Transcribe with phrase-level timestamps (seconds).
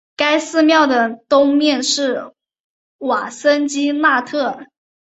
[0.15, 2.33] 该寺庙的东面是
[2.97, 4.65] 瓦苏基纳特。